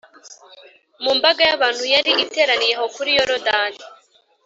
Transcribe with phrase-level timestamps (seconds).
[1.03, 3.81] Mu mbaga y’abantu yari iteraniye aho kuri Yorodani